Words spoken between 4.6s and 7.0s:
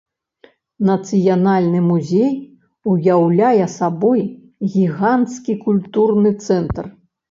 гіганцкі культурны цэнтр.